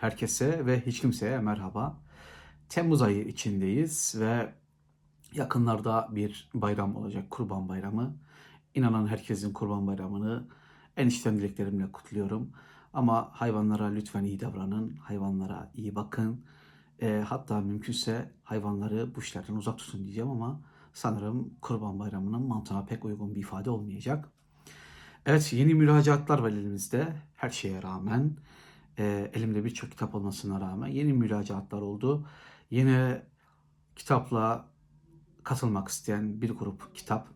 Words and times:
Herkese 0.00 0.66
ve 0.66 0.86
hiç 0.86 1.00
kimseye 1.00 1.38
merhaba. 1.38 1.96
Temmuz 2.68 3.02
ayı 3.02 3.24
içindeyiz 3.24 4.14
ve 4.18 4.52
yakınlarda 5.32 6.08
bir 6.10 6.50
bayram 6.54 6.96
olacak, 6.96 7.30
Kurban 7.30 7.68
Bayramı. 7.68 8.16
İnanan 8.74 9.06
herkesin 9.06 9.52
Kurban 9.52 9.86
Bayramı'nı 9.86 10.48
en 10.96 11.06
içten 11.06 11.36
dileklerimle 11.36 11.92
kutluyorum. 11.92 12.52
Ama 12.94 13.28
hayvanlara 13.32 13.86
lütfen 13.86 14.24
iyi 14.24 14.40
davranın, 14.40 14.96
hayvanlara 14.96 15.70
iyi 15.74 15.94
bakın. 15.94 16.44
E, 17.02 17.24
hatta 17.28 17.60
mümkünse 17.60 18.32
hayvanları 18.44 19.14
bu 19.14 19.20
işlerden 19.20 19.54
uzak 19.54 19.78
tutun 19.78 20.04
diyeceğim 20.04 20.30
ama 20.30 20.60
sanırım 20.92 21.54
Kurban 21.60 21.98
Bayramı'nın 21.98 22.42
mantığına 22.42 22.84
pek 22.84 23.04
uygun 23.04 23.34
bir 23.34 23.40
ifade 23.40 23.70
olmayacak. 23.70 24.28
Evet 25.26 25.52
yeni 25.52 25.74
müracaatlar 25.74 26.38
var 26.38 26.50
elimizde 26.50 27.16
her 27.36 27.50
şeye 27.50 27.82
rağmen. 27.82 28.36
E, 28.98 29.30
elimde 29.34 29.64
birçok 29.64 29.90
kitap 29.90 30.14
olmasına 30.14 30.60
rağmen 30.60 30.88
yeni 30.88 31.12
müracaatlar 31.12 31.80
oldu. 31.80 32.26
Yine 32.70 33.22
kitapla 33.96 34.68
katılmak 35.44 35.88
isteyen 35.88 36.42
bir 36.42 36.50
grup 36.50 36.94
kitap 36.94 37.28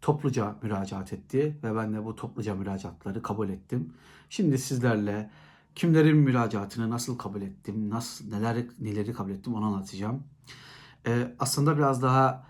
topluca 0.00 0.56
müracaat 0.62 1.12
etti 1.12 1.58
ve 1.62 1.76
ben 1.76 1.94
de 1.94 2.04
bu 2.04 2.16
topluca 2.16 2.54
müracaatları 2.54 3.22
kabul 3.22 3.48
ettim. 3.48 3.94
Şimdi 4.30 4.58
sizlerle 4.58 5.30
kimlerin 5.74 6.16
müracaatını 6.16 6.90
nasıl 6.90 7.18
kabul 7.18 7.42
ettim, 7.42 7.90
nasıl 7.90 8.28
neler 8.28 8.66
neleri 8.78 9.12
kabul 9.12 9.30
ettim 9.30 9.54
onu 9.54 9.64
anlatacağım. 9.64 10.24
E, 11.06 11.34
aslında 11.38 11.76
biraz 11.76 12.02
daha 12.02 12.46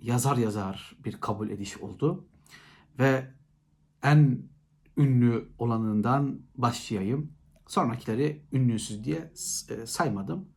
yazar 0.00 0.36
yazar 0.36 0.96
bir 1.04 1.20
kabul 1.20 1.50
ediş 1.50 1.78
oldu 1.78 2.24
ve 2.98 3.30
en 4.02 4.42
ünlü 4.96 5.48
olanından 5.58 6.40
başlayayım. 6.56 7.32
Sonrakileri 7.66 8.42
ünlüsüz 8.52 9.04
diye 9.04 9.32
e, 9.70 9.86
saymadım. 9.86 10.48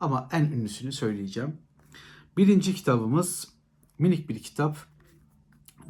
Ama 0.00 0.28
en 0.32 0.44
ünlüsünü 0.44 0.92
söyleyeceğim. 0.92 1.56
Birinci 2.36 2.74
kitabımız 2.74 3.48
minik 3.98 4.28
bir 4.28 4.42
kitap. 4.42 4.76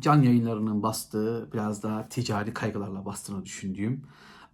Can 0.00 0.22
yayınlarının 0.22 0.82
bastığı, 0.82 1.52
biraz 1.52 1.82
daha 1.82 2.08
ticari 2.08 2.54
kaygılarla 2.54 3.06
bastığını 3.06 3.44
düşündüğüm. 3.44 4.02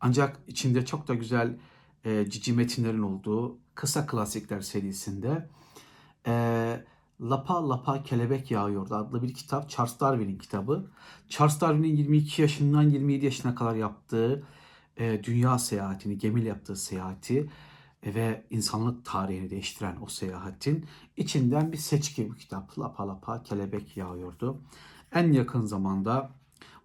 Ancak 0.00 0.40
içinde 0.46 0.84
çok 0.84 1.08
da 1.08 1.14
güzel 1.14 1.58
e, 2.04 2.30
cici 2.30 2.52
metinlerin 2.52 3.02
olduğu 3.02 3.58
kısa 3.74 4.06
klasikler 4.06 4.60
serisinde 4.60 5.48
e, 6.26 6.84
Lapa 7.20 7.68
Lapa 7.68 8.02
Kelebek 8.02 8.50
Yağıyordu 8.50 8.94
adlı 8.94 9.22
bir 9.22 9.34
kitap. 9.34 9.70
Charles 9.70 10.00
Darwin'in 10.00 10.38
kitabı. 10.38 10.90
Charles 11.28 11.60
Darwin'in 11.60 11.96
22 11.96 12.42
yaşından 12.42 12.82
27 12.82 13.24
yaşına 13.24 13.54
kadar 13.54 13.74
yaptığı 13.74 14.46
e, 14.96 15.24
dünya 15.24 15.58
seyahatini, 15.58 16.18
gemiyle 16.18 16.48
yaptığı 16.48 16.76
seyahati 16.76 17.50
e, 18.02 18.14
ve 18.14 18.46
insanlık 18.50 19.04
tarihini 19.04 19.50
değiştiren 19.50 19.96
o 20.02 20.06
seyahatin 20.06 20.86
içinden 21.16 21.72
bir 21.72 21.76
seçki 21.76 22.30
bu 22.30 22.34
kitap. 22.34 22.78
Lapa 22.78 23.08
Lapa 23.08 23.42
Kelebek 23.42 23.96
Yağıyordu. 23.96 24.60
En 25.12 25.32
yakın 25.32 25.66
zamanda 25.66 26.30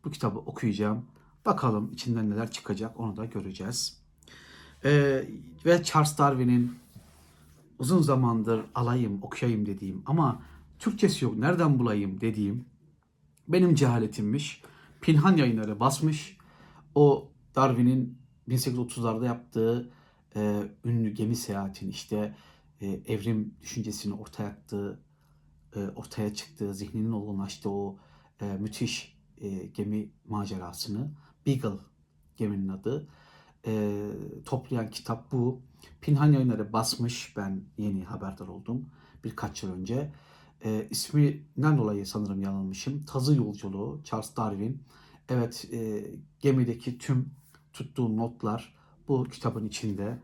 bu 0.06 0.12
kitabı 0.12 0.40
okuyacağım. 0.40 1.06
Bakalım 1.46 1.92
içinden 1.94 2.30
neler 2.30 2.52
çıkacak 2.52 3.00
onu 3.00 3.18
da 3.18 3.26
göreceğiz. 3.26 4.02
E, 4.86 5.24
ve 5.66 5.84
Charles 5.84 6.18
Darwin'in 6.18 6.76
uzun 7.80 8.02
zamandır 8.02 8.66
alayım, 8.76 9.20
okuyayım 9.22 9.66
dediğim 9.66 10.04
ama 10.06 10.42
Türkçesi 10.80 11.26
yok 11.26 11.38
nereden 11.38 11.80
bulayım 11.80 12.22
dediğim 12.22 12.66
benim 13.48 13.76
cehaletimmiş. 13.76 14.62
Pinhan 15.02 15.38
yayınları 15.38 15.80
basmış. 15.80 16.38
O 16.96 17.32
Darwin'in 17.56 18.18
1830'larda 18.48 19.26
yaptığı 19.26 19.92
e, 20.36 20.64
ünlü 20.86 21.10
gemi 21.10 21.36
seyahatin 21.36 21.90
işte 21.90 22.36
e, 22.82 22.88
evrim 22.88 23.56
düşüncesini 23.62 24.14
ortaya 24.14 24.50
attığı, 24.50 25.00
e, 25.76 25.80
ortaya 25.80 26.34
çıktığı, 26.34 26.74
zihninin 26.74 27.12
olgunlaştığı 27.12 27.70
o 27.70 27.98
e, 28.42 28.46
müthiş 28.46 29.18
e, 29.42 29.50
gemi 29.50 30.10
macerasını 30.28 31.12
Beagle 31.48 31.80
geminin 32.38 32.68
adı 32.68 33.08
e, 33.68 34.02
toplayan 34.46 34.90
kitap 34.90 35.32
bu. 35.32 35.62
Pinhan 36.02 36.32
yayınları 36.32 36.74
basmış. 36.74 37.38
Ben 37.38 37.64
yeni 37.78 38.04
haberdar 38.04 38.48
oldum 38.48 38.90
birkaç 39.24 39.64
yıl 39.64 39.74
önce. 39.74 40.12
E, 40.66 40.88
isminden 40.90 41.78
dolayı 41.78 42.06
sanırım 42.06 42.42
yanılmışım. 42.42 43.06
Tazı 43.06 43.36
Yolculuğu, 43.36 44.02
Charles 44.04 44.38
Darwin. 44.38 44.84
Evet, 45.30 45.68
e, 45.74 46.06
gemideki 46.40 46.98
tüm 46.98 47.32
tuttuğu 47.74 48.18
notlar 48.18 48.74
bu 49.08 49.24
kitabın 49.24 49.68
içinde. 49.68 50.20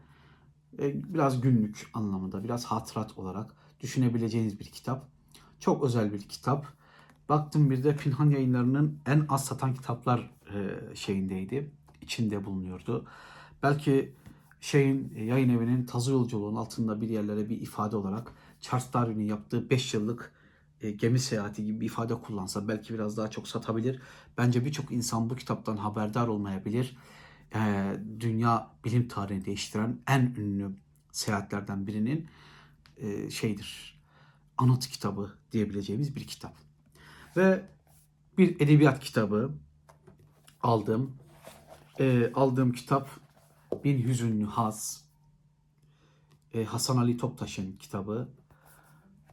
E, 0.80 1.14
biraz 1.14 1.42
günlük 1.42 1.90
anlamında, 1.94 2.44
biraz 2.44 2.66
hatırat 2.66 3.18
olarak 3.18 3.54
düşünebileceğiniz 3.80 4.60
bir 4.60 4.66
kitap. 4.66 5.06
Çok 5.60 5.84
özel 5.84 6.14
bir 6.14 6.22
kitap. 6.22 6.66
Baktım 7.30 7.70
bir 7.70 7.84
de 7.84 7.96
Pinhan 7.96 8.30
yayınlarının 8.30 9.00
en 9.06 9.26
az 9.30 9.46
satan 9.46 9.74
kitaplar 9.74 10.32
e, 10.54 10.96
şeyindeydi. 10.96 11.72
içinde 12.02 12.46
bulunuyordu. 12.46 13.06
Belki 13.64 14.14
şeyin 14.62 15.14
yayın 15.16 15.50
evinin 15.50 15.86
tazı 15.86 16.12
yolculuğunun 16.12 16.56
altında 16.56 17.02
bir 17.02 17.10
yerlere 17.10 17.50
bir 17.50 17.62
ifade 17.62 17.96
olarak 17.96 18.32
Charles 18.62 18.94
Darwin'in 18.94 19.26
yaptığı 19.26 19.70
5 19.70 19.94
yıllık 19.94 20.34
e, 20.82 20.92
gemi 20.92 21.20
seyahati 21.20 21.66
gibi 21.66 21.80
bir 21.80 21.86
ifade 21.86 22.16
kullansa 22.16 22.68
belki 22.68 22.94
biraz 22.94 23.18
daha 23.18 23.28
çok 23.28 23.48
satabilir. 23.48 24.02
Bence 24.38 24.66
birçok 24.66 24.92
insan 24.92 25.30
bu 25.30 25.36
kitaptan 25.36 25.78
haberdar 25.78 26.28
olmayabilir. 26.28 26.98
E, 27.56 27.94
dünya 28.20 28.72
bilim 28.86 29.08
tarihini 29.08 29.46
değiştiren 29.46 30.00
en 30.08 30.22
ünlü 30.22 30.72
seyahatlerden 31.12 31.88
birinin 31.88 32.28
e, 32.98 33.30
şeydir. 33.30 34.00
Anıt 34.58 34.88
kitabı 34.88 35.38
diyebileceğimiz 35.52 36.16
bir 36.16 36.28
kitap. 36.28 36.54
Ve 37.38 37.66
bir 38.38 38.62
edebiyat 38.62 39.00
kitabı 39.00 39.52
aldım. 40.62 41.16
E, 42.00 42.32
aldığım 42.34 42.72
kitap 42.72 43.10
Bin 43.84 44.04
Hüzünlü 44.04 44.46
Haz. 44.46 45.06
E, 46.54 46.64
Hasan 46.64 46.98
Ali 46.98 47.18
Toptaş'ın 47.18 47.72
kitabı. 47.72 48.30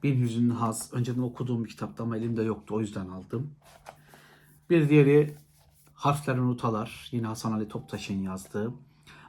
Bin 0.03 0.21
Hüzünlü 0.21 0.53
Haz. 0.53 0.93
Önceden 0.93 1.23
okuduğum 1.23 1.65
bir 1.65 1.71
kitaptı 1.71 2.03
ama 2.03 2.17
elimde 2.17 2.43
yoktu 2.43 2.75
o 2.75 2.81
yüzden 2.81 3.09
aldım. 3.09 3.51
Bir 4.71 4.89
diğeri 4.89 5.35
Harfler 5.95 6.37
Unutalar. 6.37 7.09
Yine 7.13 7.27
Hasan 7.27 7.53
Ali 7.53 7.69
Toptaş'ın 7.69 8.23
yazdığı. 8.23 8.73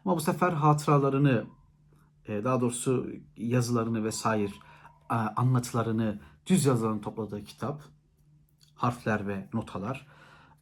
Ama 0.06 0.16
bu 0.16 0.22
sefer 0.22 0.52
hatıralarını, 0.52 1.46
e, 2.28 2.44
daha 2.44 2.62
doğrusu 2.62 3.08
yazılarını 3.38 4.03
vesaire 4.03 4.52
e, 5.12 5.14
anlatılarını, 5.14 6.20
düz 6.48 6.66
yazılarını 6.66 7.02
topladığı 7.02 7.44
kitap. 7.44 7.81
Harfler 8.76 9.28
ve 9.28 9.48
Notalar. 9.53 10.08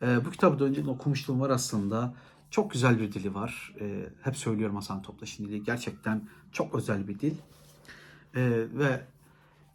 E, 0.01 0.25
bu 0.25 0.31
kitabı 0.31 0.59
da 0.59 0.63
önceden 0.63 0.87
okumuşluğum 0.87 1.41
var 1.41 1.49
aslında. 1.49 2.13
Çok 2.49 2.71
güzel 2.71 2.99
bir 2.99 3.13
dili 3.13 3.33
var. 3.33 3.75
Hep 4.21 4.37
söylüyorum 4.37 4.75
Hasan 4.75 5.01
Toptaş'ın 5.01 5.45
dili. 5.45 5.63
Gerçekten 5.63 6.29
çok 6.51 6.75
özel 6.75 7.07
bir 7.07 7.19
dil. 7.19 7.35
Ve 8.73 9.07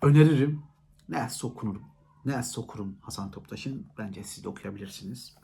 öneririm. 0.03 0.63
Ne 1.09 1.29
okunurum. 1.43 1.83
Ne 2.25 2.43
okurum 2.57 2.97
Hasan 3.01 3.31
Toptaş'ın. 3.31 3.87
Bence 3.99 4.25
siz 4.25 4.45
de 4.45 4.49
okuyabilirsiniz. 4.49 5.37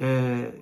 E, 0.00 0.54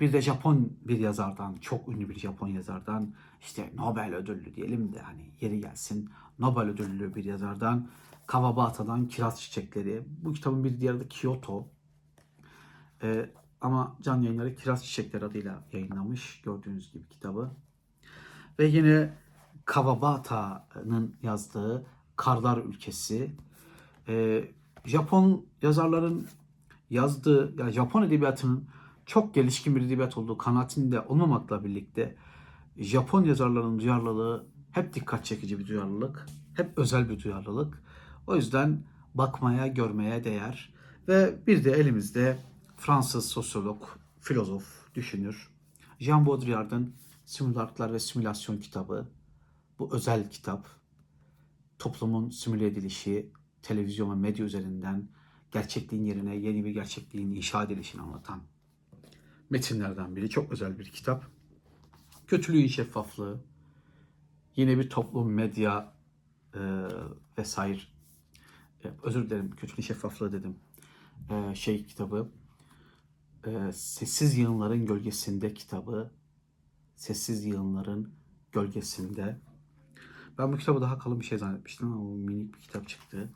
bir 0.00 0.12
de 0.12 0.22
Japon 0.22 0.72
bir 0.82 0.98
yazardan, 0.98 1.56
çok 1.60 1.88
ünlü 1.88 2.08
bir 2.08 2.18
Japon 2.18 2.48
yazardan, 2.48 3.14
işte 3.40 3.72
Nobel 3.76 4.14
ödüllü 4.14 4.54
diyelim 4.54 4.92
de 4.92 5.00
hani 5.00 5.30
yeri 5.40 5.60
gelsin. 5.60 6.10
Nobel 6.38 6.62
ödüllü 6.62 7.14
bir 7.14 7.24
yazardan 7.24 7.88
Kawabata'dan 8.26 9.08
Kiraz 9.08 9.40
Çiçekleri. 9.40 10.02
Bu 10.22 10.32
kitabın 10.32 10.64
bir 10.64 10.80
diğeri 10.80 11.00
de 11.00 11.08
Kyoto. 11.08 11.68
E, 13.02 13.30
ama 13.60 13.96
Can 14.02 14.22
Yayınları 14.22 14.56
Kiraz 14.56 14.84
Çiçekleri 14.84 15.24
adıyla 15.24 15.64
yayınlamış 15.72 16.40
gördüğünüz 16.42 16.92
gibi 16.92 17.08
kitabı. 17.08 17.50
Ve 18.58 18.66
yine 18.66 19.14
Kawabata'nın 19.64 21.16
yazdığı 21.22 21.86
Karlar 22.16 22.58
Ülkesi. 22.58 23.30
E, 24.08 24.44
Japon 24.84 25.46
yazarların 25.62 26.28
yazdığı, 26.90 27.54
ya 27.58 27.72
Japon 27.72 28.02
edebiyatının 28.02 28.64
çok 29.06 29.34
gelişkin 29.34 29.76
bir 29.76 29.82
edebiyat 29.82 30.18
olduğu 30.18 30.38
kanaatinde 30.38 31.00
olmamakla 31.00 31.64
birlikte 31.64 32.16
Japon 32.76 33.24
yazarların 33.24 33.78
duyarlılığı 33.78 34.46
hep 34.70 34.94
dikkat 34.94 35.24
çekici 35.24 35.58
bir 35.58 35.66
duyarlılık, 35.66 36.26
hep 36.54 36.78
özel 36.78 37.08
bir 37.08 37.22
duyarlılık. 37.22 37.82
O 38.26 38.36
yüzden 38.36 38.82
bakmaya, 39.14 39.66
görmeye 39.66 40.24
değer. 40.24 40.74
Ve 41.08 41.34
bir 41.46 41.64
de 41.64 41.72
elimizde 41.72 42.38
Fransız 42.76 43.28
sosyolog, 43.28 43.82
filozof, 44.20 44.64
düşünür. 44.94 45.50
Jean 45.98 46.26
Baudrillard'ın 46.26 46.94
Simülatlar 47.24 47.92
ve 47.92 47.98
Simülasyon 47.98 48.58
kitabı. 48.58 49.08
Bu 49.78 49.94
özel 49.94 50.30
kitap. 50.30 50.66
Toplumun 51.78 52.30
simüle 52.30 52.66
edilişi, 52.66 53.30
televizyon 53.62 54.10
ve 54.10 54.14
medya 54.14 54.44
üzerinden 54.44 55.08
gerçekliğin 55.56 56.04
yerine 56.04 56.36
yeni 56.36 56.64
bir 56.64 56.70
gerçekliğin 56.70 57.34
inşa 57.34 57.62
edilişini 57.64 58.02
anlatan 58.02 58.42
metinlerden 59.50 60.16
biri. 60.16 60.30
Çok 60.30 60.52
özel 60.52 60.78
bir 60.78 60.84
kitap. 60.84 61.24
kötülüğün 62.26 62.66
şeffaflığı, 62.66 63.40
yine 64.56 64.78
bir 64.78 64.90
toplum, 64.90 65.32
medya 65.32 65.92
e, 66.54 66.60
vesaire. 67.38 67.80
E, 68.84 68.88
özür 69.02 69.26
dilerim, 69.26 69.50
kötülüğün 69.50 69.82
şeffaflığı 69.82 70.32
dedim. 70.32 70.56
E, 71.30 71.54
şey 71.54 71.86
kitabı, 71.86 72.30
e, 73.46 73.72
Sessiz 73.72 74.38
Yığınların 74.38 74.86
Gölgesinde 74.86 75.54
kitabı, 75.54 76.10
Sessiz 76.96 77.44
Yığınların 77.44 78.14
Gölgesinde. 78.52 79.40
Ben 80.38 80.52
bu 80.52 80.56
kitabı 80.56 80.80
daha 80.80 80.98
kalın 80.98 81.20
bir 81.20 81.24
şey 81.24 81.38
zannetmiştim 81.38 81.92
ama 81.92 82.10
minik 82.10 82.54
bir 82.54 82.60
kitap 82.60 82.88
çıktı. 82.88 83.30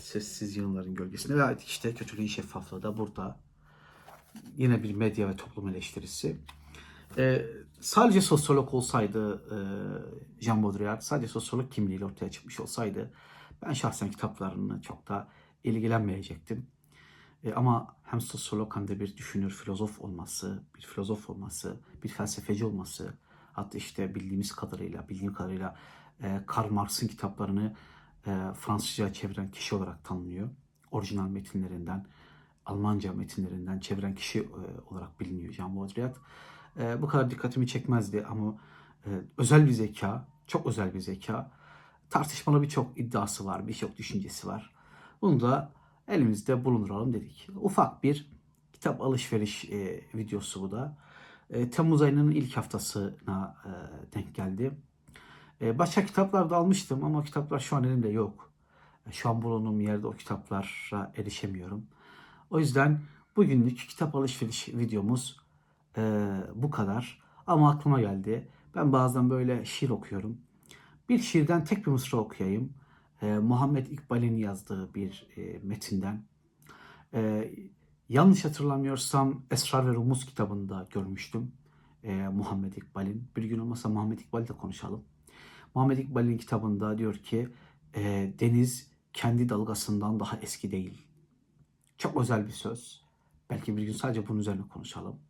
Sessiz 0.00 0.56
Yığınların 0.56 0.94
Gölgesinde. 0.94 1.38
Ve 1.38 1.56
işte 1.66 1.94
kötülüğün 1.94 2.26
şeffaflığı 2.26 2.82
da 2.82 2.96
burada. 2.96 3.40
Yine 4.56 4.82
bir 4.82 4.94
medya 4.94 5.28
ve 5.28 5.36
toplum 5.36 5.68
eleştirisi. 5.68 6.40
Ee, 7.16 7.46
sadece 7.80 8.20
sosyolog 8.20 8.74
olsaydı 8.74 9.42
e, 9.50 9.58
Jean 10.44 10.62
Baudrillard, 10.62 11.00
sadece 11.00 11.28
sosyolog 11.28 11.72
kimliğiyle 11.72 12.04
ortaya 12.04 12.30
çıkmış 12.30 12.60
olsaydı 12.60 13.10
ben 13.62 13.72
şahsen 13.72 14.10
kitaplarını 14.10 14.80
çok 14.82 15.08
da 15.08 15.28
ilgilenmeyecektim. 15.64 16.66
E, 17.44 17.52
ama 17.52 17.96
hem 18.02 18.20
sosyolog 18.20 18.76
hem 18.76 18.88
de 18.88 19.00
bir 19.00 19.16
düşünür, 19.16 19.50
filozof 19.50 20.00
olması, 20.00 20.62
bir 20.76 20.82
filozof 20.82 21.30
olması, 21.30 21.80
bir 22.04 22.08
felsefeci 22.08 22.64
olması, 22.64 23.14
hatta 23.52 23.78
işte 23.78 24.14
bildiğimiz 24.14 24.52
kadarıyla, 24.52 25.08
bildiğim 25.08 25.34
kadarıyla 25.34 25.76
e, 26.22 26.40
Karl 26.46 26.70
Marx'ın 26.70 27.08
kitaplarını 27.08 27.76
Fransızca 28.54 29.12
çeviren 29.12 29.50
kişi 29.50 29.74
olarak 29.74 30.04
tanınıyor. 30.04 30.48
Orijinal 30.90 31.28
metinlerinden, 31.28 32.06
Almanca 32.66 33.12
metinlerinden 33.12 33.78
çeviren 33.78 34.14
kişi 34.14 34.38
e, 34.40 34.44
olarak 34.90 35.20
biliniyor 35.20 35.52
Jean 35.52 35.76
Baudrillard. 35.76 36.16
E, 36.78 37.02
bu 37.02 37.08
kadar 37.08 37.30
dikkatimi 37.30 37.66
çekmezdi 37.66 38.24
ama 38.30 38.58
e, 39.06 39.08
özel 39.38 39.66
bir 39.66 39.72
zeka, 39.72 40.28
çok 40.46 40.66
özel 40.66 40.94
bir 40.94 41.00
zeka. 41.00 41.50
Tartışmalı 42.10 42.62
birçok 42.62 42.98
iddiası 42.98 43.46
var, 43.46 43.68
birçok 43.68 43.96
düşüncesi 43.96 44.46
var. 44.46 44.74
Bunu 45.22 45.40
da 45.40 45.72
elimizde 46.08 46.64
bulunduralım 46.64 47.14
dedik. 47.14 47.48
Ufak 47.56 48.02
bir 48.02 48.30
kitap 48.72 49.02
alışveriş 49.02 49.64
e, 49.64 50.04
videosu 50.14 50.62
bu 50.62 50.72
da. 50.72 50.98
Temmuz 51.72 52.02
ayının 52.02 52.30
ilk 52.30 52.56
haftasına 52.56 53.56
denk 54.14 54.34
geldi. 54.34 54.72
E, 55.60 55.78
başka 55.78 56.06
kitaplar 56.06 56.50
da 56.50 56.56
almıştım 56.56 57.04
ama 57.04 57.24
kitaplar 57.24 57.60
şu 57.60 57.76
an 57.76 57.84
elimde 57.84 58.08
yok. 58.08 58.50
E, 59.06 59.12
şu 59.12 59.30
an 59.30 59.42
bulunduğum 59.42 59.80
yerde 59.80 60.06
o 60.06 60.12
kitaplara 60.12 61.12
erişemiyorum. 61.16 61.86
O 62.50 62.58
yüzden 62.58 63.00
bugünlük 63.36 63.78
kitap 63.78 64.14
alışveriş 64.14 64.68
videomuz 64.68 65.40
e, 65.96 66.30
bu 66.54 66.70
kadar. 66.70 67.22
Ama 67.46 67.70
aklıma 67.70 68.00
geldi. 68.00 68.48
Ben 68.74 68.92
bazen 68.92 69.30
böyle 69.30 69.64
şiir 69.64 69.90
okuyorum. 69.90 70.38
Bir 71.08 71.18
şiirden 71.18 71.64
tek 71.64 71.86
bir 71.86 71.90
mısra 71.90 72.18
okuyayım. 72.18 72.72
E, 73.22 73.38
Muhammed 73.38 73.86
İkbal'in 73.86 74.36
yazdığı 74.36 74.94
bir 74.94 75.28
metinden. 75.62 76.22
Yanlış 78.08 78.44
hatırlamıyorsam 78.44 79.42
Esrar 79.50 79.86
ve 79.86 79.94
Rumuz 79.94 80.26
kitabında 80.26 80.86
görmüştüm. 80.90 81.52
Muhammed 82.32 82.72
İkbal'in. 82.72 83.28
Bir 83.36 83.44
gün 83.44 83.58
olmasa 83.58 83.88
Muhammed 83.88 84.18
İkbal'i 84.18 84.48
de 84.48 84.52
konuşalım. 84.52 85.04
Muhammed 85.74 85.98
İkbal'in 85.98 86.38
kitabında 86.38 86.98
diyor 86.98 87.14
ki 87.14 87.48
e, 87.94 88.32
deniz 88.40 88.90
kendi 89.12 89.48
dalgasından 89.48 90.20
daha 90.20 90.36
eski 90.36 90.70
değil. 90.70 91.02
Çok 91.98 92.20
özel 92.20 92.46
bir 92.46 92.52
söz. 92.52 93.02
Belki 93.50 93.76
bir 93.76 93.82
gün 93.82 93.92
sadece 93.92 94.28
bunun 94.28 94.40
üzerine 94.40 94.68
konuşalım. 94.68 95.20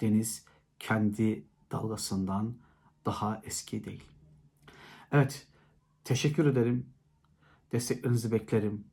Deniz 0.00 0.44
kendi 0.78 1.46
dalgasından 1.72 2.54
daha 3.06 3.42
eski 3.44 3.84
değil. 3.84 4.04
Evet, 5.12 5.46
teşekkür 6.04 6.46
ederim. 6.46 6.86
Desteklerinizi 7.72 8.32
beklerim. 8.32 8.84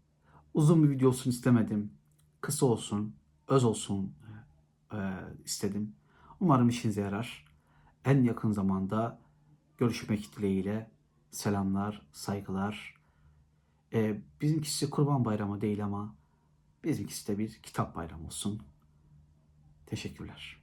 Uzun 0.53 0.83
bir 0.83 0.89
video 0.89 1.09
olsun 1.09 1.29
istemedim. 1.29 1.93
Kısa 2.41 2.65
olsun, 2.65 3.15
öz 3.47 3.63
olsun 3.63 4.15
e, 4.93 4.97
istedim. 5.45 5.95
Umarım 6.39 6.69
işinize 6.69 7.01
yarar. 7.01 7.45
En 8.05 8.23
yakın 8.23 8.51
zamanda 8.51 9.19
görüşmek 9.81 10.37
dileğiyle 10.37 10.91
selamlar, 11.31 12.01
saygılar. 12.11 12.95
E, 13.93 14.21
bizimkisi 14.41 14.89
Kurban 14.89 15.25
Bayramı 15.25 15.61
değil 15.61 15.83
ama 15.85 16.15
bizimkisi 16.83 17.27
de 17.27 17.37
bir 17.37 17.53
kitap 17.63 17.95
bayramı 17.95 18.25
olsun. 18.25 18.61
Teşekkürler. 19.85 20.60